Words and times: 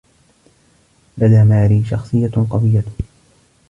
لدى 1.17 1.43
ماري 1.43 1.83
شخصيّة 1.85 2.47
قويّة. 2.49 2.83